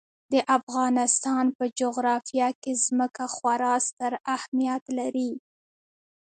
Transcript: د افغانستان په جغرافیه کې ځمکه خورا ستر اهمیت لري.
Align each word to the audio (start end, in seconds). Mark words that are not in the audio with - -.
د 0.33 0.35
افغانستان 0.57 1.45
په 1.57 1.65
جغرافیه 1.79 2.49
کې 2.61 2.73
ځمکه 2.85 3.23
خورا 3.35 3.75
ستر 3.87 4.13
اهمیت 4.35 4.83
لري. 4.97 5.31